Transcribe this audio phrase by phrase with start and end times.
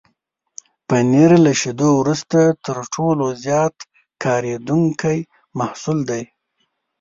[0.87, 3.75] پنېر له شيدو وروسته تر ټولو زیات
[4.23, 5.17] کارېدونکی
[5.59, 6.23] محصول دی.